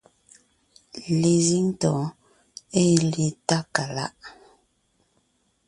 [1.19, 2.07] Lezíŋ tɔ̌ɔn
[2.81, 4.13] ée le Tákaláʼ;